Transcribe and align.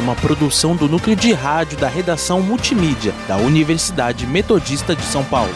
uma 0.00 0.14
produção 0.14 0.76
do 0.76 0.88
núcleo 0.88 1.16
de 1.16 1.32
rádio 1.32 1.78
da 1.78 1.88
redação 1.88 2.40
multimídia 2.40 3.12
da 3.26 3.36
Universidade 3.36 4.26
Metodista 4.26 4.94
de 4.94 5.02
São 5.02 5.24
Paulo. 5.24 5.52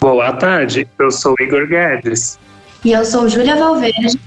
Boa 0.00 0.32
tarde, 0.32 0.88
eu 0.98 1.10
sou 1.10 1.34
Igor 1.40 1.66
Guedes. 1.66 2.38
E 2.84 2.92
eu 2.92 3.04
sou 3.04 3.28
Júlia 3.28 3.56
Valverde. 3.56 4.18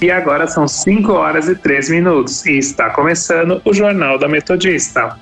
E 0.00 0.10
agora 0.10 0.46
são 0.46 0.66
5 0.66 1.12
horas 1.12 1.48
e 1.48 1.56
3 1.56 1.90
minutos 1.90 2.46
e 2.46 2.56
está 2.56 2.88
começando 2.90 3.60
o 3.64 3.74
Jornal 3.74 4.18
da 4.18 4.28
Metodista. 4.28 5.18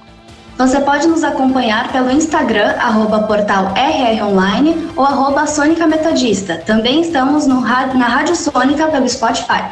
Você 0.59 0.81
pode 0.81 1.07
nos 1.07 1.23
acompanhar 1.23 1.93
pelo 1.93 2.11
Instagram, 2.11 2.77
arroba 2.79 3.25
portal 3.25 3.75
RROnline 3.75 4.89
ou 4.97 5.05
arroba 5.05 5.47
Sônica 5.47 5.87
Metodista. 5.87 6.57
Também 6.57 7.03
estamos 7.03 7.47
no, 7.47 7.61
na 7.61 8.09
Rádio 8.09 8.35
Sônica 8.35 8.87
pelo 8.87 9.07
Spotify. 9.07 9.65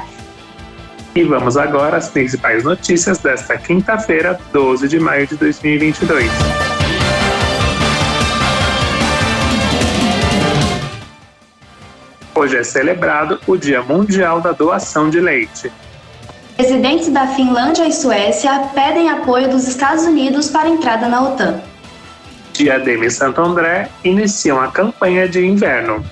E 1.14 1.24
vamos 1.24 1.56
agora 1.56 1.96
às 1.96 2.10
principais 2.10 2.64
notícias 2.64 3.16
desta 3.16 3.56
quinta-feira, 3.56 4.38
12 4.52 4.86
de 4.86 5.00
maio 5.00 5.26
de 5.26 5.36
2022. 5.36 6.30
Hoje 12.34 12.58
é 12.58 12.62
celebrado 12.62 13.40
o 13.46 13.56
Dia 13.56 13.80
Mundial 13.80 14.42
da 14.42 14.52
Doação 14.52 15.08
de 15.08 15.18
Leite. 15.18 15.72
Presidentes 16.56 17.08
da 17.08 17.26
Finlândia 17.26 17.84
e 17.84 17.92
Suécia 17.92 18.70
pedem 18.72 19.10
apoio 19.10 19.48
dos 19.48 19.66
Estados 19.66 20.04
Unidos 20.04 20.48
para 20.48 20.68
a 20.68 20.70
entrada 20.70 21.08
na 21.08 21.20
OTAN. 21.20 21.60
Diadema 22.52 23.06
e 23.06 23.10
Santo 23.10 23.40
André 23.40 23.88
iniciam 24.04 24.60
a 24.60 24.68
campanha 24.68 25.28
de 25.28 25.44
inverno. 25.44 26.04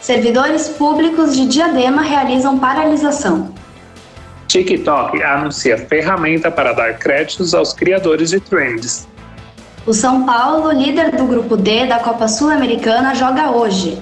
Servidores 0.00 0.68
públicos 0.70 1.36
de 1.36 1.46
Diadema 1.46 2.00
realizam 2.00 2.58
paralisação. 2.58 3.52
TikTok 4.48 5.22
anuncia 5.22 5.76
ferramenta 5.76 6.50
para 6.50 6.72
dar 6.72 6.98
créditos 6.98 7.52
aos 7.52 7.74
criadores 7.74 8.30
de 8.30 8.40
trends. 8.40 9.06
O 9.86 9.92
São 9.92 10.24
Paulo, 10.24 10.70
líder 10.70 11.14
do 11.14 11.26
grupo 11.26 11.58
D 11.58 11.84
da 11.86 11.98
Copa 11.98 12.26
Sul-Americana, 12.26 13.14
joga 13.14 13.50
hoje. 13.50 14.00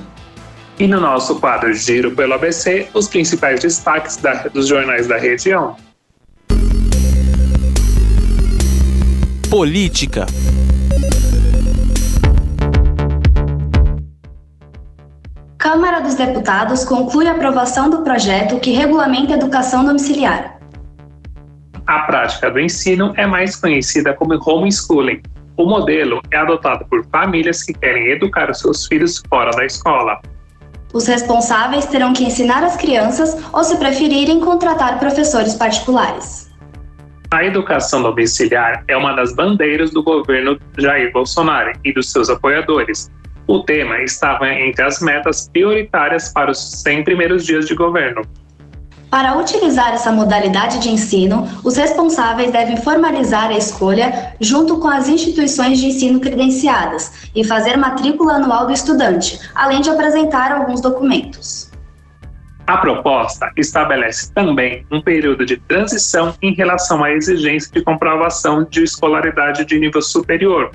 E 0.83 0.89
no 0.89 0.99
nosso 0.99 1.39
quadro 1.39 1.73
Giro 1.73 2.11
pelo 2.11 2.35
ABC, 2.35 2.89
os 2.93 3.07
principais 3.07 3.61
destaques 3.61 4.17
da, 4.17 4.49
dos 4.49 4.67
jornais 4.67 5.07
da 5.07 5.17
região. 5.17 5.77
Política. 9.49 10.27
Câmara 15.57 16.01
dos 16.01 16.17
Deputados 16.17 16.85
conclui 16.85 17.29
a 17.29 17.31
aprovação 17.37 17.89
do 17.89 18.03
projeto 18.03 18.59
que 18.59 18.73
regulamenta 18.73 19.35
a 19.35 19.37
educação 19.37 19.85
domiciliar. 19.85 20.59
A 21.87 22.01
prática 22.01 22.51
do 22.51 22.59
ensino 22.59 23.15
é 23.17 23.25
mais 23.25 23.55
conhecida 23.55 24.15
como 24.15 24.35
homeschooling. 24.35 25.23
O 25.57 25.65
modelo 25.65 26.21
é 26.33 26.39
adotado 26.39 26.85
por 26.87 27.07
famílias 27.07 27.63
que 27.63 27.73
querem 27.73 28.09
educar 28.09 28.51
os 28.51 28.59
seus 28.59 28.85
filhos 28.89 29.23
fora 29.29 29.53
da 29.53 29.65
escola. 29.65 30.21
Os 30.93 31.07
responsáveis 31.07 31.87
terão 31.87 32.13
que 32.13 32.25
ensinar 32.25 32.63
as 32.63 32.77
crianças 32.77 33.37
ou, 33.53 33.65
se 33.65 33.77
preferirem, 33.77 34.41
contratar 34.41 34.99
professores 34.99 35.55
particulares. 35.55 36.51
A 37.31 37.45
educação 37.45 38.03
domiciliar 38.03 38.85
é 38.87 38.95
uma 38.95 39.15
das 39.15 39.35
bandeiras 39.35 39.91
do 39.91 40.03
governo 40.03 40.59
Jair 40.77 41.11
Bolsonaro 41.13 41.73
e 41.83 41.93
dos 41.93 42.13
seus 42.13 42.29
apoiadores. 42.29 43.11
O 43.47 43.61
tema 43.61 44.03
estava 44.03 44.49
entre 44.53 44.85
as 44.85 45.01
metas 45.01 45.49
prioritárias 45.49 46.29
para 46.29 46.51
os 46.51 46.83
100 46.83 47.05
primeiros 47.05 47.47
dias 47.47 47.67
de 47.67 47.75
governo. 47.75 48.23
Para 49.13 49.37
utilizar 49.37 49.93
essa 49.93 50.11
modalidade 50.11 50.79
de 50.79 50.89
ensino, 50.89 51.47
os 51.63 51.77
responsáveis 51.77 52.51
devem 52.51 52.79
formalizar 52.79 53.51
a 53.51 53.59
escolha 53.59 54.35
junto 54.41 54.79
com 54.79 54.89
as 54.89 55.07
instituições 55.07 55.79
de 55.79 55.89
ensino 55.89 56.19
credenciadas 56.19 57.29
e 57.37 57.45
fazer 57.45 57.77
matrícula 57.77 58.37
anual 58.37 58.67
do 58.67 58.73
estudante, 58.73 59.39
além 59.55 59.83
de 59.83 59.91
apresentar 59.91 60.51
alguns 60.51 60.81
documentos. 60.81 61.71
A 62.67 62.79
proposta 62.79 63.53
estabelece 63.55 64.33
também 64.33 64.87
um 64.91 65.03
período 65.03 65.45
de 65.45 65.59
transição 65.59 66.35
em 66.41 66.55
relação 66.55 67.05
à 67.05 67.13
exigência 67.13 67.71
de 67.71 67.85
comprovação 67.85 68.65
de 68.65 68.83
escolaridade 68.83 69.67
de 69.67 69.79
nível 69.79 70.01
superior, 70.01 70.71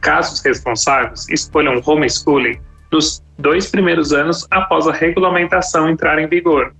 caso 0.00 0.32
os 0.32 0.40
responsáveis 0.40 1.28
escolham 1.28 1.82
homeschooling 1.84 2.58
nos 2.90 3.22
dois 3.38 3.70
primeiros 3.70 4.14
anos 4.14 4.46
após 4.50 4.88
a 4.88 4.92
regulamentação 4.92 5.90
entrar 5.90 6.18
em 6.18 6.26
vigor. 6.26 6.72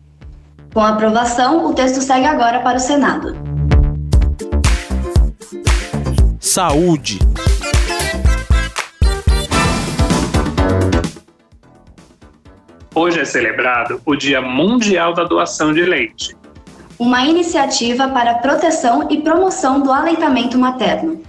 Com 0.73 0.81
a 0.81 0.89
aprovação, 0.89 1.67
o 1.67 1.75
texto 1.75 2.01
segue 2.01 2.25
agora 2.25 2.61
para 2.61 2.79
o 2.79 2.81
Senado. 2.81 3.37
Saúde. 6.41 7.19
Hoje 12.95 13.21
é 13.21 13.25
celebrado 13.27 14.01
o 14.07 14.17
Dia 14.17 14.41
Mundial 14.41 15.13
da 15.13 15.25
Doação 15.25 15.75
de 15.75 15.83
Leite. 15.83 16.35
Uma 16.99 17.23
iniciativa 17.27 18.09
para 18.09 18.31
a 18.31 18.35
proteção 18.39 19.09
e 19.11 19.21
promoção 19.21 19.83
do 19.83 19.93
aleitamento 19.93 20.59
materno. 20.59 21.23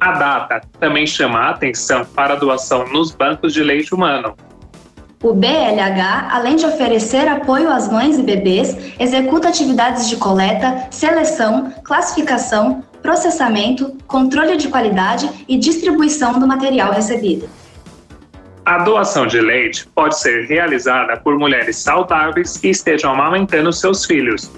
A 0.00 0.12
data 0.12 0.62
também 0.80 1.06
chama 1.06 1.38
a 1.40 1.50
atenção 1.50 2.04
para 2.04 2.34
a 2.34 2.36
doação 2.36 2.88
nos 2.88 3.12
bancos 3.12 3.52
de 3.52 3.62
leite 3.62 3.94
humano, 3.94 4.34
o 5.22 5.32
BLH, 5.34 6.28
além 6.30 6.54
de 6.54 6.64
oferecer 6.64 7.26
apoio 7.26 7.70
às 7.70 7.90
mães 7.90 8.18
e 8.18 8.22
bebês, 8.22 8.76
executa 9.00 9.48
atividades 9.48 10.08
de 10.08 10.16
coleta, 10.16 10.86
seleção, 10.90 11.72
classificação, 11.82 12.84
processamento, 13.02 13.96
controle 14.06 14.56
de 14.56 14.68
qualidade 14.68 15.28
e 15.48 15.56
distribuição 15.56 16.38
do 16.38 16.46
material 16.46 16.92
recebido. 16.92 17.48
A 18.64 18.78
doação 18.84 19.26
de 19.26 19.40
leite 19.40 19.88
pode 19.92 20.18
ser 20.20 20.46
realizada 20.46 21.16
por 21.16 21.36
mulheres 21.36 21.76
saudáveis 21.78 22.56
que 22.56 22.68
estejam 22.68 23.12
amamentando 23.12 23.72
seus 23.72 24.04
filhos. 24.04 24.50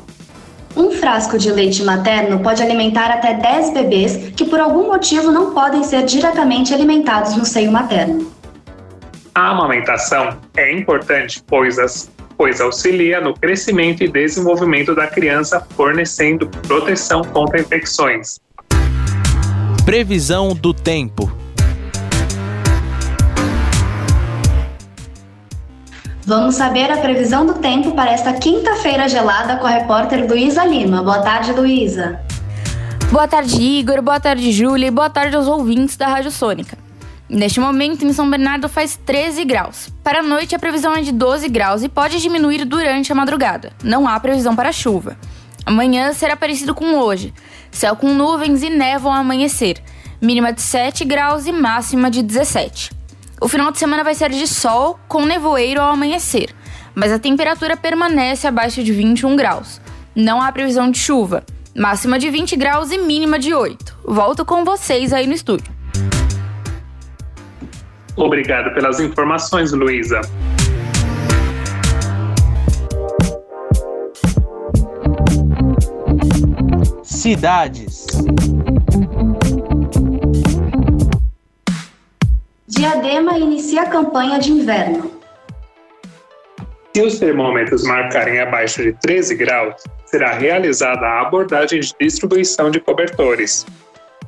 Um 0.77 0.91
frasco 0.91 1.39
de 1.39 1.51
leite 1.51 1.83
materno 1.83 2.41
pode 2.41 2.63
alimentar 2.63 3.11
até 3.11 3.35
10 3.35 3.73
bebês 3.73 4.17
que 4.37 4.45
por 4.45 4.61
algum 4.61 4.89
motivo 4.89 5.31
não 5.31 5.53
podem 5.53 5.83
ser 5.85 6.05
diretamente 6.05 6.75
alimentados 6.75 7.37
no 7.37 7.45
seio 7.45 7.73
materno. 7.73 8.30
A 9.35 9.51
amamentação 9.51 10.39
é 10.57 10.77
importante, 10.77 11.43
pois, 11.47 11.79
as, 11.79 12.11
pois 12.37 12.61
auxilia 12.61 13.21
no 13.21 13.33
crescimento 13.33 14.03
e 14.03 14.09
desenvolvimento 14.09 14.93
da 14.93 15.07
criança, 15.07 15.65
fornecendo 15.77 16.49
proteção 16.67 17.23
contra 17.23 17.61
infecções. 17.61 18.41
Previsão 19.85 20.53
do 20.53 20.75
tempo. 20.75 21.31
Vamos 26.27 26.57
saber 26.57 26.91
a 26.91 26.97
previsão 26.97 27.47
do 27.47 27.55
tempo 27.55 27.93
para 27.93 28.11
esta 28.11 28.33
quinta-feira 28.33 29.09
gelada 29.09 29.57
com 29.57 29.67
a 29.67 29.71
repórter 29.71 30.29
Luísa 30.29 30.65
Lima. 30.65 31.03
Boa 31.03 31.23
tarde, 31.23 31.53
Luísa. 31.53 32.21
Boa 33.13 33.29
tarde, 33.29 33.61
Igor. 33.61 34.03
Boa 34.03 34.19
tarde, 34.19 34.51
Júlia. 34.51 34.89
E 34.89 34.91
boa 34.91 35.09
tarde 35.09 35.37
aos 35.37 35.47
ouvintes 35.47 35.97
da 35.97 36.09
Rádio 36.09 36.33
Sônica. 36.33 36.90
Neste 37.31 37.61
momento, 37.61 38.05
em 38.05 38.13
São 38.13 38.29
Bernardo 38.29 38.69
faz 38.69 38.99
13 39.07 39.45
graus. 39.45 39.89
Para 40.03 40.19
a 40.19 40.23
noite, 40.23 40.57
a 40.57 40.59
previsão 40.59 40.97
é 40.97 41.01
de 41.01 41.13
12 41.13 41.49
graus 41.49 41.85
e 41.85 41.89
pode 41.89 42.21
diminuir 42.21 42.65
durante 42.65 43.13
a 43.13 43.15
madrugada. 43.15 43.73
Não 43.85 44.09
há 44.09 44.19
previsão 44.19 44.57
para 44.57 44.73
chuva. 44.73 45.17
Amanhã 45.65 46.13
será 46.13 46.37
parecido 46.37 46.75
com 46.75 46.97
hoje. 46.97 47.33
Céu 47.71 47.95
com 47.95 48.13
nuvens 48.13 48.65
e 48.65 48.69
névoa 48.69 49.13
ao 49.13 49.21
amanhecer. 49.21 49.81
Mínima 50.21 50.53
de 50.53 50.61
7 50.61 51.05
graus 51.05 51.47
e 51.47 51.53
máxima 51.53 52.11
de 52.11 52.21
17. 52.21 52.91
O 53.41 53.47
final 53.47 53.71
de 53.71 53.79
semana 53.79 54.03
vai 54.03 54.17
ser 54.17 54.31
de 54.31 54.49
sol 54.49 54.99
com 55.07 55.25
nevoeiro 55.25 55.81
ao 55.81 55.93
amanhecer, 55.93 56.53
mas 56.97 57.13
a 57.13 57.19
temperatura 57.19 57.77
permanece 57.77 58.49
abaixo 58.49 58.83
de 58.83 58.93
21 58.93 59.37
graus. 59.37 59.81
Não 60.17 60.43
há 60.43 60.51
previsão 60.51 60.91
de 60.91 60.99
chuva. 60.99 61.45
Máxima 61.77 62.19
de 62.19 62.29
20 62.29 62.57
graus 62.57 62.91
e 62.91 62.99
mínima 62.99 63.39
de 63.39 63.55
8. 63.55 63.99
Volto 64.05 64.45
com 64.45 64.65
vocês 64.65 65.13
aí 65.13 65.29
no 65.29 65.33
estúdio. 65.33 65.80
Obrigado 68.21 68.75
pelas 68.75 69.01
informações, 69.01 69.73
Luísa. 69.73 70.21
Cidades. 77.03 78.07
Diadema 82.69 83.39
inicia 83.39 83.83
a 83.83 83.87
campanha 83.87 84.39
de 84.39 84.53
inverno. 84.53 85.11
Se 86.95 87.03
os 87.03 87.19
termômetros 87.19 87.85
marcarem 87.85 88.39
abaixo 88.39 88.83
de 88.83 88.93
13 89.01 89.35
graus, 89.37 89.83
será 90.05 90.35
realizada 90.35 91.07
a 91.07 91.23
abordagem 91.23 91.81
de 91.81 91.95
distribuição 91.99 92.71
de 92.71 92.81
cobertores, 92.81 93.65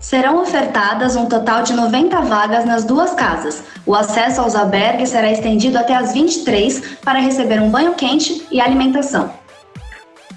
Serão 0.02 0.42
ofertadas 0.42 1.14
um 1.14 1.26
total 1.26 1.62
de 1.62 1.72
90 1.72 2.20
vagas 2.22 2.64
nas 2.64 2.84
duas 2.84 3.14
casas. 3.14 3.62
O 3.86 3.94
acesso 3.94 4.40
aos 4.40 4.56
albergues 4.56 5.10
será 5.10 5.30
estendido 5.30 5.78
até 5.78 5.94
as 5.94 6.12
23 6.12 6.98
para 7.04 7.20
receber 7.20 7.62
um 7.62 7.70
banho 7.70 7.94
quente 7.94 8.44
e 8.50 8.60
alimentação. 8.60 9.32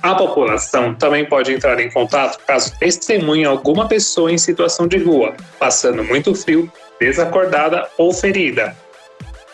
A 0.03 0.13
população 0.13 0.93
também 0.93 1.25
pode 1.25 1.51
entrar 1.51 1.79
em 1.79 1.89
contato 1.89 2.37
caso 2.45 2.71
testemunhe 2.77 3.43
alguma 3.43 3.87
pessoa 3.87 4.31
em 4.31 4.37
situação 4.37 4.87
de 4.87 4.99
rua, 4.99 5.33
passando 5.57 6.03
muito 6.03 6.35
frio, 6.35 6.71
desacordada 6.99 7.87
ou 7.97 8.13
ferida. 8.13 8.75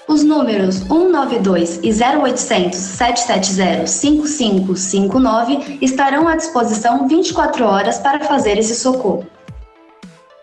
Os 0.10 0.24
números 0.24 0.76
192 0.80 1.80
e 1.84 1.90
0800 1.90 2.78
770 2.78 3.88
5559 3.88 5.78
estarão 5.82 6.28
à 6.28 6.36
disposição 6.36 7.08
24 7.08 7.64
horas 7.64 7.98
para 7.98 8.20
fazer 8.20 8.58
esse 8.58 8.76
socorro. 8.76 9.26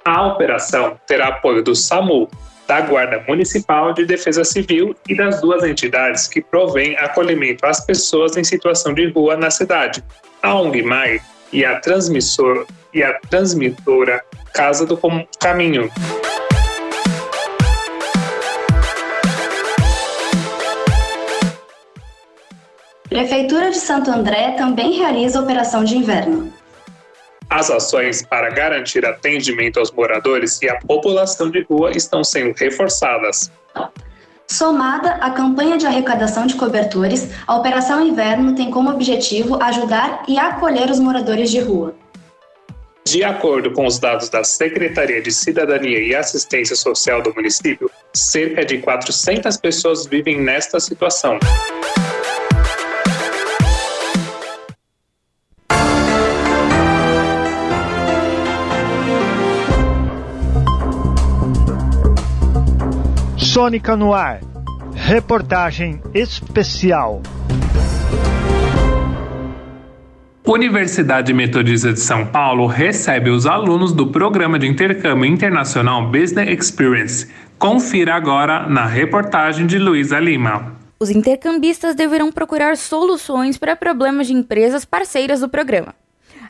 A 0.08 0.26
operação 0.26 0.98
terá 1.06 1.28
apoio 1.28 1.62
do 1.62 1.76
SAMU, 1.76 2.30
da 2.66 2.80
Guarda 2.80 3.22
Municipal 3.28 3.92
de 3.92 4.06
Defesa 4.06 4.42
Civil 4.42 4.96
e 5.06 5.14
das 5.14 5.38
duas 5.42 5.62
entidades 5.62 6.26
que 6.26 6.40
provêm 6.40 6.96
acolhimento 6.96 7.66
às 7.66 7.84
pessoas 7.84 8.34
em 8.34 8.42
situação 8.42 8.94
de 8.94 9.10
rua 9.10 9.36
na 9.36 9.50
cidade, 9.50 10.02
a 10.42 10.54
ONG 10.54 10.82
MAI 10.82 11.20
e 11.52 11.62
a 11.62 11.78
transmissor 11.80 12.66
e 12.94 13.02
a 13.02 13.20
transmitora 13.28 14.24
Casa 14.54 14.86
do 14.86 14.98
Caminho. 15.38 15.90
Prefeitura 23.10 23.70
de 23.70 23.76
Santo 23.76 24.10
André 24.10 24.52
também 24.52 24.92
realiza 24.92 25.38
operação 25.38 25.84
de 25.84 25.98
inverno. 25.98 26.50
As 27.50 27.70
ações 27.70 28.22
para 28.22 28.50
garantir 28.50 29.06
atendimento 29.06 29.78
aos 29.78 29.90
moradores 29.90 30.60
e 30.60 30.68
à 30.68 30.76
população 30.76 31.50
de 31.50 31.62
rua 31.62 31.90
estão 31.92 32.22
sendo 32.22 32.54
reforçadas. 32.54 33.50
Somada 34.46 35.12
à 35.12 35.30
campanha 35.30 35.76
de 35.76 35.86
arrecadação 35.86 36.46
de 36.46 36.54
cobertores, 36.54 37.30
a 37.46 37.56
Operação 37.56 38.06
Inverno 38.06 38.54
tem 38.54 38.70
como 38.70 38.90
objetivo 38.90 39.62
ajudar 39.62 40.24
e 40.28 40.38
acolher 40.38 40.90
os 40.90 40.98
moradores 40.98 41.50
de 41.50 41.60
rua. 41.60 41.94
De 43.06 43.24
acordo 43.24 43.72
com 43.72 43.86
os 43.86 43.98
dados 43.98 44.28
da 44.28 44.44
Secretaria 44.44 45.22
de 45.22 45.30
Cidadania 45.30 45.98
e 45.98 46.14
Assistência 46.14 46.76
Social 46.76 47.22
do 47.22 47.34
município, 47.34 47.90
cerca 48.12 48.64
de 48.64 48.78
400 48.78 49.56
pessoas 49.56 50.06
vivem 50.06 50.38
nesta 50.38 50.78
situação. 50.78 51.38
Sônica 63.58 63.96
no 63.96 64.14
ar. 64.14 64.38
Reportagem 64.94 66.00
especial. 66.14 67.20
Universidade 70.46 71.34
Metodista 71.34 71.92
de 71.92 71.98
São 71.98 72.24
Paulo 72.24 72.68
recebe 72.68 73.30
os 73.30 73.46
alunos 73.46 73.92
do 73.92 74.06
Programa 74.12 74.60
de 74.60 74.68
Intercâmbio 74.68 75.24
Internacional 75.24 76.06
Business 76.06 76.48
Experience. 76.56 77.34
Confira 77.58 78.14
agora 78.14 78.68
na 78.68 78.86
reportagem 78.86 79.66
de 79.66 79.76
Luísa 79.76 80.20
Lima. 80.20 80.76
Os 81.00 81.10
intercambistas 81.10 81.96
deverão 81.96 82.30
procurar 82.30 82.76
soluções 82.76 83.58
para 83.58 83.74
problemas 83.74 84.28
de 84.28 84.34
empresas 84.34 84.84
parceiras 84.84 85.40
do 85.40 85.48
programa. 85.48 85.96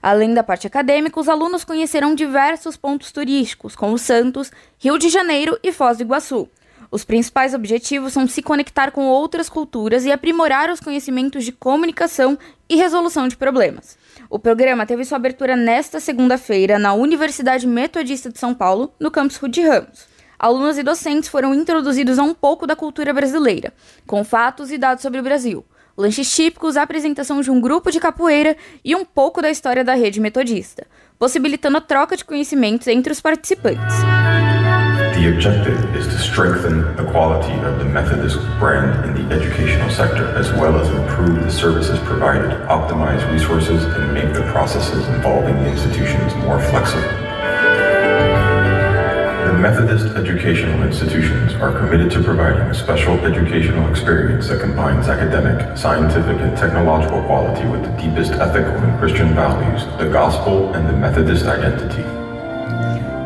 Além 0.02 0.34
da 0.34 0.42
parte 0.42 0.66
acadêmica, 0.66 1.18
os 1.18 1.26
alunos 1.26 1.64
conhecerão 1.64 2.14
diversos 2.14 2.76
pontos 2.76 3.10
turísticos, 3.10 3.74
como 3.74 3.96
Santos, 3.96 4.52
Rio 4.78 4.98
de 4.98 5.08
Janeiro 5.08 5.58
e 5.62 5.72
Foz 5.72 5.96
do 5.96 6.02
Iguaçu, 6.02 6.46
os 6.90 7.04
principais 7.04 7.54
objetivos 7.54 8.12
são 8.12 8.26
se 8.26 8.42
conectar 8.42 8.90
com 8.90 9.06
outras 9.06 9.48
culturas 9.48 10.04
e 10.04 10.12
aprimorar 10.12 10.70
os 10.70 10.80
conhecimentos 10.80 11.44
de 11.44 11.52
comunicação 11.52 12.38
e 12.68 12.76
resolução 12.76 13.28
de 13.28 13.36
problemas. 13.36 13.96
O 14.30 14.38
programa 14.38 14.86
teve 14.86 15.04
sua 15.04 15.16
abertura 15.16 15.56
nesta 15.56 16.00
segunda-feira 16.00 16.78
na 16.78 16.94
Universidade 16.94 17.66
Metodista 17.66 18.30
de 18.30 18.38
São 18.38 18.54
Paulo, 18.54 18.92
no 18.98 19.10
campus 19.10 19.36
Rude 19.36 19.62
Ramos. 19.62 20.06
Alunos 20.38 20.78
e 20.78 20.82
docentes 20.82 21.28
foram 21.28 21.54
introduzidos 21.54 22.18
a 22.18 22.22
um 22.22 22.32
pouco 22.32 22.66
da 22.66 22.76
cultura 22.76 23.12
brasileira, 23.12 23.72
com 24.06 24.22
fatos 24.24 24.70
e 24.70 24.78
dados 24.78 25.02
sobre 25.02 25.18
o 25.18 25.22
Brasil, 25.22 25.64
lanches 25.96 26.32
típicos, 26.32 26.76
a 26.76 26.82
apresentação 26.82 27.40
de 27.40 27.50
um 27.50 27.60
grupo 27.60 27.90
de 27.90 27.98
capoeira 27.98 28.56
e 28.84 28.94
um 28.94 29.04
pouco 29.04 29.42
da 29.42 29.50
história 29.50 29.82
da 29.82 29.94
rede 29.94 30.20
metodista, 30.20 30.86
possibilitando 31.18 31.78
a 31.78 31.80
troca 31.80 32.16
de 32.16 32.24
conhecimentos 32.24 32.86
entre 32.86 33.12
os 33.12 33.20
participantes. 33.20 33.96
The 35.28 35.34
objective 35.34 35.94
is 35.94 36.06
to 36.06 36.18
strengthen 36.18 36.96
the 36.96 37.04
quality 37.04 37.52
of 37.60 37.78
the 37.78 37.84
Methodist 37.84 38.38
brand 38.58 39.04
in 39.04 39.28
the 39.28 39.34
educational 39.34 39.90
sector, 39.90 40.24
as 40.28 40.50
well 40.52 40.80
as 40.80 40.88
improve 40.88 41.44
the 41.44 41.50
services 41.50 41.98
provided, 41.98 42.50
optimize 42.66 43.30
resources, 43.30 43.84
and 43.84 44.14
make 44.14 44.32
the 44.32 44.40
processes 44.50 45.06
involving 45.08 45.54
the 45.56 45.70
institutions 45.70 46.34
more 46.36 46.58
flexible. 46.58 47.02
The 49.52 49.58
Methodist 49.60 50.16
educational 50.16 50.82
institutions 50.82 51.52
are 51.56 51.78
committed 51.78 52.10
to 52.12 52.22
providing 52.22 52.62
a 52.62 52.74
special 52.74 53.12
educational 53.18 53.86
experience 53.90 54.48
that 54.48 54.62
combines 54.62 55.08
academic, 55.08 55.76
scientific, 55.76 56.40
and 56.40 56.56
technological 56.56 57.22
quality 57.24 57.68
with 57.68 57.82
the 57.82 57.90
deepest 58.02 58.32
ethical 58.32 58.72
and 58.78 58.98
Christian 58.98 59.34
values, 59.34 59.84
the 59.98 60.08
gospel, 60.08 60.72
and 60.72 60.88
the 60.88 60.94
Methodist 60.94 61.44
identity. 61.44 62.17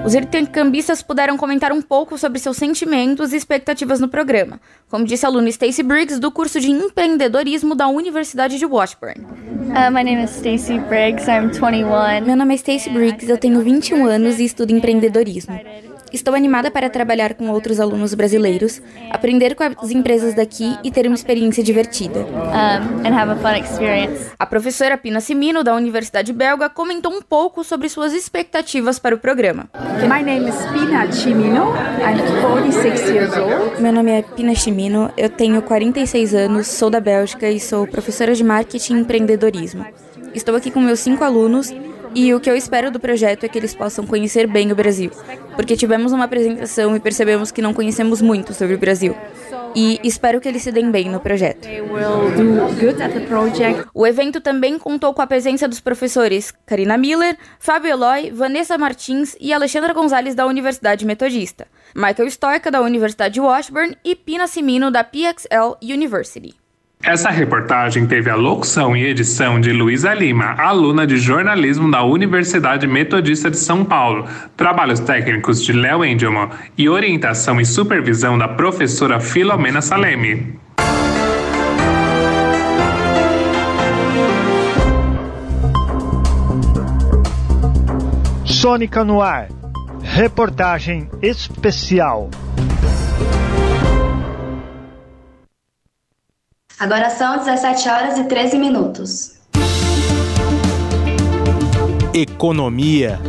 Os 0.05 0.15
intercambistas 0.17 1.01
puderam 1.01 1.37
comentar 1.37 1.71
um 1.71 1.81
pouco 1.81 2.19
sobre 2.19 2.41
seus 2.41 2.57
sentimentos 2.57 3.33
e 3.33 3.37
expectativas 3.37 4.01
no 4.01 4.09
programa, 4.09 4.61
como 4.91 5.05
disse 5.05 5.25
a 5.25 5.29
aluna 5.29 5.49
Stacey 5.49 5.85
Briggs 5.85 6.19
do 6.19 6.33
curso 6.33 6.59
de 6.59 6.71
empreendedorismo 6.71 7.75
da 7.75 7.87
Universidade 7.87 8.59
de 8.59 8.67
Washburn. 8.67 9.21
Uh, 9.21 9.93
my 9.93 10.03
name 10.03 10.25
is 10.25 10.31
Stacey 10.31 10.81
Briggs. 10.81 11.29
I'm 11.29 11.51
21. 11.51 12.27
Meu 12.27 12.37
nome 12.37 12.55
é 12.55 12.57
Stacey 12.57 12.93
Briggs, 12.93 13.31
eu 13.31 13.39
tenho 13.39 13.61
21 13.61 14.05
anos 14.07 14.41
e 14.41 14.45
estudo 14.45 14.73
empreendedorismo. 14.73 15.55
Estou 16.13 16.35
animada 16.35 16.71
para 16.71 16.91
trabalhar 16.91 17.35
com 17.35 17.49
outros 17.49 17.81
alunos 17.81 18.13
brasileiros, 18.13 18.83
aprender 19.11 19.55
com 19.55 19.65
as 19.65 19.91
empresas 19.91 20.35
daqui 20.35 20.77
e 20.85 20.91
ter 20.91 21.07
uma 21.07 21.15
experiência 21.15 21.63
divertida. 21.63 22.21
Um, 22.21 23.07
and 23.07 23.15
have 23.15 23.31
a 23.31 23.37
fun 23.37 23.57
experience. 23.57 24.31
A 24.39 24.45
professora 24.45 24.99
Pina 24.99 25.21
Simino, 25.21 25.65
da 25.65 25.75
Universidade 25.75 26.33
Belga, 26.33 26.69
comentou 26.69 27.13
um 27.13 27.23
pouco 27.23 27.65
sobre 27.65 27.89
suas 27.89 28.13
expectativas 28.13 28.99
para 28.99 29.15
o 29.15 29.19
programa. 29.19 29.71
My 30.03 30.23
name 30.23 30.51
is 30.51 30.57
Pina 30.73 31.11
Chimino. 31.11 31.73
I'm 32.03 32.19
46 32.43 33.11
years 33.11 33.37
old. 33.37 33.81
Meu 33.81 33.93
nome 33.93 34.11
é 34.11 34.23
Pina 34.23 34.55
Chimino, 34.55 35.11
eu 35.17 35.31
tenho 35.31 35.63
46 35.63 36.35
anos, 36.35 36.67
sou 36.67 36.91
da 36.91 37.01
Bélgica 37.01 37.49
e 37.49 37.59
sou 37.59 37.87
professora 37.87 38.35
de 38.35 38.45
marketing 38.45 38.97
e 38.97 39.01
empreendedorismo. 39.01 39.87
Estou 40.35 40.57
aqui 40.57 40.71
com 40.71 40.81
meus 40.81 41.01
cinco 41.01 41.25
alunos 41.25 41.73
e 42.15 42.35
o 42.35 42.41
que 42.41 42.51
eu 42.51 42.57
espero 42.57 42.91
do 42.91 43.01
projeto 43.01 43.45
é 43.45 43.49
que 43.49 43.59
eles 43.59 43.75
possam 43.75 44.07
conhecer 44.07 44.47
bem 44.47 44.71
o 44.71 44.75
Brasil, 44.75 45.11
porque 45.57 45.77
tivemos 45.77 46.13
uma 46.13 46.25
apresentação 46.25 46.95
e 46.97 47.01
percebemos 47.01 47.51
que 47.51 47.63
não 47.63 47.75
conhecemos 47.75 48.21
muito 48.21 48.53
sobre 48.55 48.75
o 48.75 48.79
Brasil. 48.79 49.17
E 49.75 49.99
espero 50.05 50.41
que 50.41 50.49
eles 50.49 50.63
se 50.63 50.71
deem 50.71 50.91
bem 50.91 51.09
no 51.09 51.19
projeto. 51.19 51.67
O 53.95 54.07
evento 54.07 54.41
também 54.41 54.79
contou 54.79 55.15
com 55.15 55.23
a 55.23 55.27
presença 55.27 55.67
dos 55.67 55.81
professores 55.81 56.53
Karina 56.67 56.99
Miller, 56.99 57.39
Fábio 57.59 57.91
Eloy, 57.91 58.31
Vanessa 58.31 58.77
Martins 58.77 59.35
e 59.41 59.53
Alexandra 59.53 59.95
Gonzalez 59.95 60.35
da 60.35 60.47
Universidade 60.47 61.07
Metodista, 61.07 61.67
Michael 61.95 62.31
Stoica 62.31 62.71
da 62.71 62.83
Universidade 62.83 63.35
de 63.35 63.41
Washburn 63.41 63.97
e 64.05 64.15
Pina 64.15 64.47
Simino 64.47 64.91
da 64.91 65.03
PXL 65.03 65.77
University. 65.83 66.62
Essa 67.05 67.31
reportagem 67.31 68.07
teve 68.07 68.31
a 68.31 68.37
locução 68.37 68.97
e 68.97 69.05
edição 69.05 69.61
de 69.61 69.73
Luísa 69.73 70.15
Lima, 70.15 70.55
aluna 70.57 71.05
de 71.05 71.17
jornalismo 71.17 71.91
da 71.91 72.05
Universidade 72.05 72.87
Metodista 72.87 73.51
de 73.51 73.57
São 73.57 73.85
Paulo, 73.85 74.25
trabalhos 74.57 75.01
técnicos 75.01 75.61
de 75.65 75.73
Léo 75.73 76.05
Engelman 76.05 76.49
e 76.79 76.89
orientação 76.89 77.61
e 77.61 77.67
supervisão 77.67 78.39
da 78.39 78.47
professora 78.47 79.19
Filomena 79.19 79.83
Salemi. 79.83 80.61
Sônica 88.45 89.03
no 89.03 89.21
ar. 89.21 89.49
Reportagem 90.05 91.09
especial. 91.21 92.31
Agora 96.83 97.11
são 97.11 97.39
17 97.39 97.89
horas 97.89 98.19
e 98.19 98.25
13 98.25 98.59
minutos. 98.59 99.39
Economia. 102.13 103.21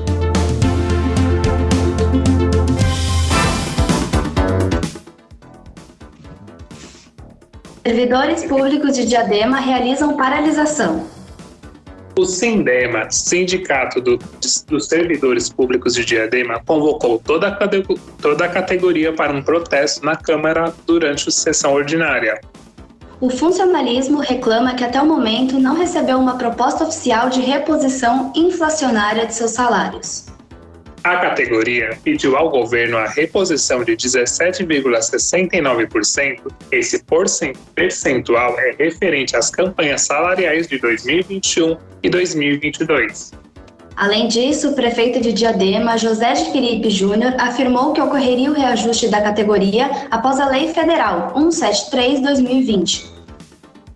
Servidores 7.85 8.43
públicos 8.45 8.95
de 8.95 9.05
Diadema 9.05 9.59
realizam 9.59 10.17
paralisação. 10.17 11.07
O 12.17 12.25
Sindema, 12.25 13.11
Sindicato 13.11 14.01
do, 14.01 14.17
dos 14.67 14.87
Servidores 14.87 15.49
Públicos 15.49 15.93
de 15.93 16.03
Diadema, 16.03 16.59
convocou 16.65 17.21
toda 17.23 17.49
a, 17.49 17.69
toda 18.19 18.45
a 18.45 18.49
categoria 18.49 19.13
para 19.13 19.31
um 19.31 19.43
protesto 19.43 20.03
na 20.03 20.15
Câmara 20.15 20.73
durante 20.87 21.29
a 21.29 21.31
sessão 21.31 21.73
ordinária. 21.73 22.41
O 23.23 23.29
funcionalismo 23.29 24.19
reclama 24.19 24.75
que 24.75 24.83
até 24.83 25.01
o 25.01 25.05
momento 25.05 25.57
não 25.57 25.77
recebeu 25.77 26.17
uma 26.17 26.37
proposta 26.37 26.83
oficial 26.83 27.29
de 27.29 27.39
reposição 27.39 28.33
inflacionária 28.35 29.25
de 29.25 29.33
seus 29.33 29.51
salários. 29.51 30.25
A 31.05 31.15
categoria 31.15 31.97
pediu 32.03 32.35
ao 32.35 32.49
governo 32.49 32.97
a 32.97 33.07
reposição 33.07 33.85
de 33.85 33.93
17,69%. 33.93 36.51
Esse 36.69 37.01
percentual 37.73 38.59
é 38.59 38.75
referente 38.77 39.37
às 39.37 39.49
campanhas 39.49 40.01
salariais 40.01 40.67
de 40.67 40.77
2021 40.77 41.77
e 42.03 42.09
2022. 42.09 43.31
Além 43.95 44.27
disso, 44.27 44.71
o 44.71 44.73
prefeito 44.73 45.21
de 45.21 45.31
Diadema, 45.31 45.97
José 45.97 46.33
de 46.33 46.51
Felipe 46.51 46.89
Júnior, 46.89 47.35
afirmou 47.37 47.93
que 47.93 48.01
ocorreria 48.01 48.51
o 48.51 48.53
reajuste 48.53 49.07
da 49.07 49.21
categoria 49.21 49.89
após 50.11 50.41
a 50.41 50.49
Lei 50.49 50.73
Federal 50.73 51.31
173/2020. 51.37 53.12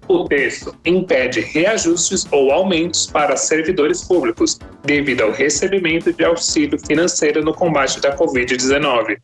O 0.08 0.24
texto 0.24 0.74
impede 0.86 1.42
reajustes 1.42 2.26
ou 2.32 2.52
aumentos 2.52 3.08
para 3.08 3.36
servidores 3.36 4.04
públicos 4.06 4.58
devido 4.84 5.22
ao 5.22 5.32
recebimento 5.32 6.14
de 6.14 6.24
auxílio 6.24 6.80
financeiro 6.80 7.44
no 7.44 7.54
combate 7.54 8.00
da 8.00 8.16
Covid-19. 8.16 9.18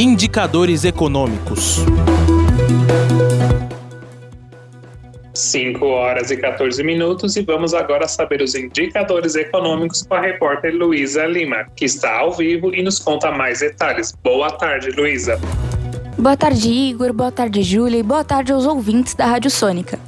Indicadores 0.00 0.84
econômicos. 0.84 1.84
5 5.32 5.86
horas 5.86 6.32
e 6.32 6.36
14 6.36 6.82
minutos 6.82 7.36
e 7.36 7.42
vamos 7.42 7.72
agora 7.72 8.08
saber 8.08 8.42
os 8.42 8.56
indicadores 8.56 9.36
econômicos 9.36 10.02
com 10.02 10.14
a 10.14 10.20
repórter 10.20 10.74
Luísa 10.74 11.24
Lima, 11.26 11.66
que 11.76 11.84
está 11.84 12.18
ao 12.18 12.32
vivo 12.32 12.74
e 12.74 12.82
nos 12.82 12.98
conta 12.98 13.30
mais 13.30 13.60
detalhes. 13.60 14.12
Boa 14.24 14.50
tarde, 14.50 14.90
Luísa. 14.90 15.38
Boa 16.20 16.36
tarde, 16.36 16.68
Igor. 16.68 17.12
Boa 17.12 17.30
tarde, 17.30 17.62
Júlia. 17.62 18.00
E 18.00 18.02
boa 18.02 18.24
tarde 18.24 18.52
aos 18.52 18.66
ouvintes 18.66 19.14
da 19.14 19.24
Rádio 19.24 19.52
Sônica. 19.52 20.00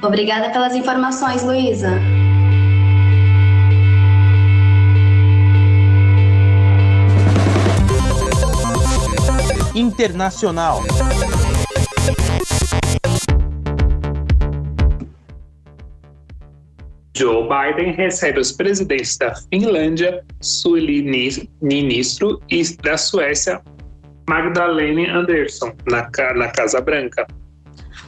Obrigada 0.03 0.51
pelas 0.51 0.75
informações, 0.75 1.43
Luísa. 1.43 2.01
Internacional. 9.75 10.83
Joe 17.23 17.47
Biden 17.47 17.93
recebe 17.93 18.41
os 18.41 18.51
presidentes 18.51 19.17
da 19.17 19.33
Finlândia, 19.49 20.25
Sully 20.41 21.01
Ministro, 21.61 22.41
e 22.51 22.65
da 22.79 22.97
Suécia, 22.97 23.63
Magdalene 24.29 25.09
Andersson, 25.09 25.73
na, 25.89 26.11
na 26.35 26.49
Casa 26.49 26.81
Branca. 26.81 27.25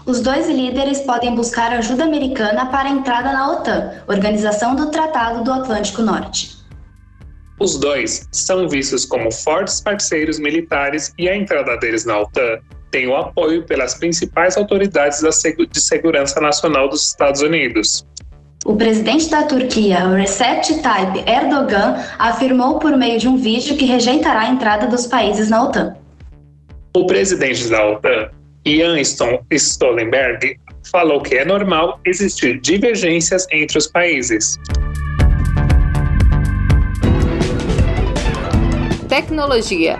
Os 0.04 0.21
dois 0.21 0.49
líderes 0.49 0.99
podem 1.02 1.33
buscar 1.33 1.71
ajuda 1.75 2.02
americana 2.02 2.66
para 2.66 2.88
a 2.88 2.90
entrada 2.90 3.33
na 3.33 3.52
OTAN, 3.52 3.92
Organização 4.09 4.75
do 4.75 4.90
Tratado 4.90 5.44
do 5.44 5.52
Atlântico 5.52 6.02
Norte. 6.02 6.56
Os 7.61 7.78
dois 7.78 8.28
são 8.33 8.68
vistos 8.68 9.04
como 9.04 9.30
fortes 9.30 9.80
parceiros 9.80 10.40
militares 10.40 11.14
e 11.16 11.28
a 11.28 11.37
entrada 11.37 11.76
deles 11.76 12.04
na 12.04 12.18
OTAN 12.18 12.59
tem 12.90 13.06
o 13.06 13.16
apoio 13.16 13.64
pelas 13.64 13.94
principais 13.94 14.56
autoridades 14.56 15.21
de 15.21 15.80
segurança 15.80 16.40
nacional 16.40 16.88
dos 16.88 17.11
Estados 17.11 17.42
Unidos. 17.42 18.04
O 18.64 18.76
presidente 18.76 19.28
da 19.28 19.42
Turquia, 19.42 20.09
Recep 20.09 20.80
Tayyip 20.80 21.30
Erdogan, 21.30 22.02
afirmou 22.18 22.78
por 22.78 22.97
meio 22.97 23.18
de 23.18 23.28
um 23.28 23.37
vídeo 23.37 23.76
que 23.76 23.85
rejeitará 23.85 24.40
a 24.40 24.49
entrada 24.49 24.87
dos 24.87 25.06
países 25.06 25.50
na 25.50 25.64
OTAN. 25.64 25.94
O 26.97 27.06
presidente 27.06 27.68
da 27.68 27.87
OTAN, 27.90 28.30
Ian 28.64 28.99
Stoltenberg, 28.99 30.59
falou 30.90 31.21
que 31.21 31.35
é 31.35 31.44
normal 31.44 32.00
existir 32.06 32.59
divergências 32.59 33.47
entre 33.52 33.76
os 33.76 33.87
países. 33.87 34.59
Tecnologia. 39.06 39.99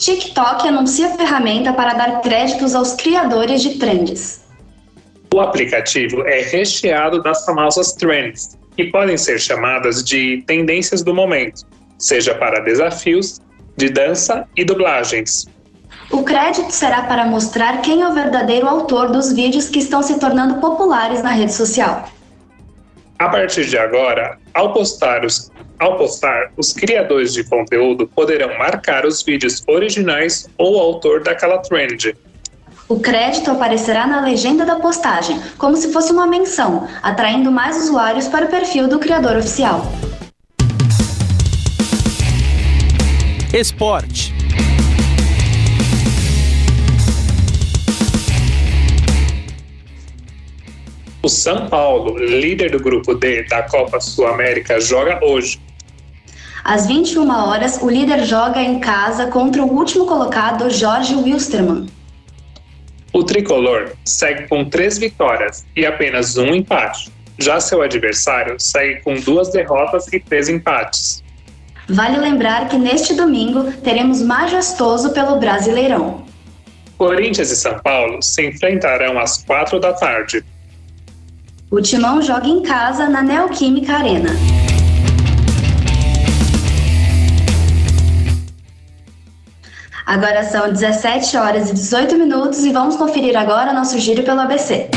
TikTok 0.00 0.66
anuncia 0.66 1.14
ferramenta 1.14 1.74
para 1.74 1.92
dar 1.92 2.22
créditos 2.22 2.74
aos 2.74 2.94
criadores 2.94 3.60
de 3.60 3.78
trends. 3.78 4.40
O 5.32 5.40
aplicativo 5.40 6.26
é 6.26 6.40
recheado 6.40 7.22
das 7.22 7.44
famosas 7.44 7.92
trends, 7.92 8.58
que 8.74 8.84
podem 8.84 9.18
ser 9.18 9.38
chamadas 9.38 10.02
de 10.02 10.42
tendências 10.46 11.02
do 11.02 11.14
momento, 11.14 11.66
seja 11.98 12.34
para 12.34 12.60
desafios, 12.60 13.42
de 13.76 13.90
dança 13.90 14.48
e 14.56 14.64
dublagens. 14.64 15.46
O 16.10 16.24
crédito 16.24 16.70
será 16.70 17.02
para 17.02 17.26
mostrar 17.26 17.82
quem 17.82 18.00
é 18.00 18.08
o 18.08 18.14
verdadeiro 18.14 18.66
autor 18.66 19.10
dos 19.10 19.30
vídeos 19.34 19.68
que 19.68 19.80
estão 19.80 20.02
se 20.02 20.18
tornando 20.18 20.62
populares 20.62 21.22
na 21.22 21.30
rede 21.30 21.52
social. 21.52 22.08
A 23.20 23.28
partir 23.28 23.66
de 23.66 23.76
agora, 23.76 24.38
ao 24.54 24.72
postar 24.72 25.26
os 25.26 25.52
ao 25.78 25.96
postar, 25.96 26.52
os 26.56 26.72
criadores 26.72 27.34
de 27.34 27.44
conteúdo 27.44 28.06
poderão 28.06 28.58
marcar 28.58 29.04
os 29.04 29.22
vídeos 29.22 29.62
originais 29.66 30.48
ou 30.56 30.78
autor 30.78 31.22
daquela 31.22 31.58
trend. 31.58 32.16
O 32.88 32.98
crédito 32.98 33.50
aparecerá 33.50 34.06
na 34.06 34.22
legenda 34.22 34.64
da 34.64 34.76
postagem, 34.76 35.38
como 35.58 35.76
se 35.76 35.92
fosse 35.92 36.12
uma 36.12 36.26
menção, 36.26 36.88
atraindo 37.02 37.50
mais 37.52 37.76
usuários 37.76 38.26
para 38.26 38.46
o 38.46 38.48
perfil 38.48 38.88
do 38.88 38.98
criador 38.98 39.36
oficial. 39.36 39.82
Esporte. 43.52 44.39
O 51.22 51.28
São 51.28 51.68
Paulo, 51.68 52.18
líder 52.18 52.70
do 52.70 52.80
grupo 52.80 53.14
D 53.14 53.44
da 53.44 53.62
Copa 53.62 54.00
Sul-América, 54.00 54.80
joga 54.80 55.18
hoje 55.22 55.60
às 56.64 56.86
21 56.86 57.28
horas, 57.30 57.80
o 57.80 57.88
líder 57.88 58.24
joga 58.24 58.62
em 58.62 58.78
casa 58.78 59.26
contra 59.26 59.62
o 59.62 59.72
último 59.72 60.06
colocado, 60.06 60.70
Jorge 60.70 61.14
Wilstermann. 61.14 61.86
O 63.12 63.24
tricolor 63.24 63.92
segue 64.04 64.46
com 64.46 64.64
três 64.64 64.98
vitórias 64.98 65.64
e 65.74 65.84
apenas 65.86 66.36
um 66.36 66.54
empate. 66.54 67.10
Já 67.38 67.58
seu 67.58 67.82
adversário 67.82 68.60
segue 68.60 69.00
com 69.02 69.14
duas 69.14 69.50
derrotas 69.50 70.06
e 70.12 70.20
três 70.20 70.48
empates. 70.48 71.24
Vale 71.88 72.18
lembrar 72.18 72.68
que 72.68 72.76
neste 72.76 73.14
domingo 73.14 73.72
teremos 73.82 74.22
majestoso 74.22 75.12
pelo 75.12 75.40
Brasileirão. 75.40 76.24
Corinthians 76.96 77.50
e 77.50 77.56
São 77.56 77.78
Paulo 77.80 78.22
se 78.22 78.46
enfrentarão 78.46 79.18
às 79.18 79.42
quatro 79.42 79.80
da 79.80 79.92
tarde. 79.92 80.44
O 81.70 81.80
Timão 81.80 82.20
joga 82.20 82.48
em 82.48 82.62
casa 82.62 83.08
na 83.08 83.22
Neoquímica 83.22 83.92
Arena. 83.92 84.30
Agora 90.04 90.42
são 90.42 90.72
17 90.72 91.36
horas 91.36 91.70
e 91.70 91.74
18 91.74 92.16
minutos 92.16 92.64
e 92.64 92.72
vamos 92.72 92.96
conferir 92.96 93.36
agora 93.36 93.72
nosso 93.72 94.00
giro 94.00 94.24
pelo 94.24 94.40
ABC. 94.40 94.90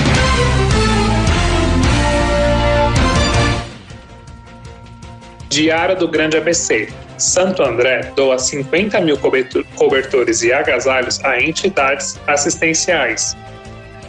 Diário 5.50 5.96
do 5.96 6.08
Grande 6.08 6.38
ABC. 6.38 6.92
Santo 7.20 7.62
André 7.62 8.12
doa 8.16 8.40
50 8.40 9.00
mil 9.02 9.20
cobertores 9.76 10.42
e 10.42 10.52
agasalhos 10.52 11.24
a 11.24 11.40
entidades 11.40 12.20
assistenciais. 12.26 13.38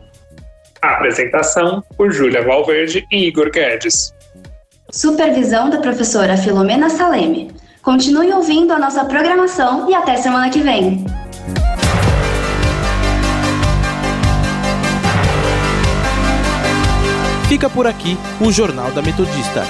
Apresentação 0.82 1.84
por 1.98 2.10
Júlia 2.10 2.42
Valverde 2.42 3.06
e 3.12 3.28
Igor 3.28 3.52
Guedes. 3.52 4.14
Supervisão 4.90 5.70
da 5.70 5.80
professora 5.80 6.38
Filomena 6.38 6.90
Saleme. 6.90 7.52
Continue 7.82 8.32
ouvindo 8.32 8.72
a 8.72 8.80
nossa 8.80 9.04
programação 9.04 9.90
e 9.90 9.94
até 9.94 10.16
semana 10.16 10.50
que 10.50 10.62
vem. 10.62 11.04
Fica 17.50 17.70
por 17.70 17.86
aqui 17.86 18.18
o 18.40 18.50
Jornal 18.54 18.90
da 18.92 19.02
Metodista. 19.02 19.66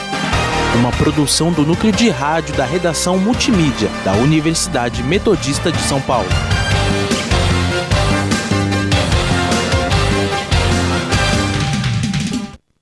Uma 0.75 0.91
produção 0.91 1.51
do 1.51 1.63
núcleo 1.63 1.91
de 1.91 2.07
rádio 2.07 2.55
da 2.55 2.65
redação 2.65 3.17
multimídia 3.17 3.89
da 4.05 4.13
Universidade 4.13 5.01
Metodista 5.01 5.71
de 5.71 5.79
São 5.79 5.99
Paulo. 6.01 6.29